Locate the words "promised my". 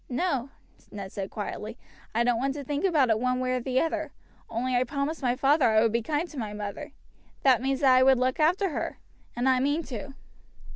4.83-5.35